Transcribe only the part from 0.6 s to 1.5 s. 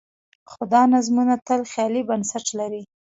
دا نظمونه